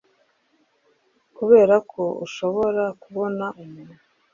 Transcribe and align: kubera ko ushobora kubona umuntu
kubera 1.37 1.75
ko 1.91 2.03
ushobora 2.25 2.83
kubona 3.01 3.45
umuntu 3.63 4.01